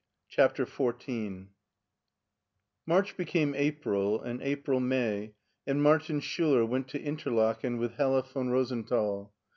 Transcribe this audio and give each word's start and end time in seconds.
CI^APTER 0.35 0.65
Xiy 0.65 1.49
MARCH 2.87 3.15
became 3.15 3.53
April, 3.53 4.19
and 4.19 4.41
April 4.41 4.79
May, 4.79 5.35
and 5.67 5.83
Martin 5.83 6.19
Schiiler 6.21 6.67
went 6.67 6.87
to 6.87 6.99
Interiaken 6.99 7.77
with 7.77 7.91
Hella 7.97 8.23
von 8.23 8.49
Rosenthal. 8.49 9.31